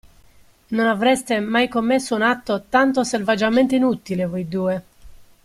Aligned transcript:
Non 0.69 0.87
avreste 0.87 1.39
mai 1.39 1.67
commesso 1.69 2.15
un 2.15 2.23
atto 2.23 2.63
tanto 2.69 3.03
selvaggiamente 3.03 3.75
inutile, 3.75 4.25
voi 4.25 4.47
due. 4.47 4.83